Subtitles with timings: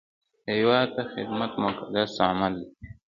[0.51, 2.67] هیواد ته خدمت مقدس عمل دی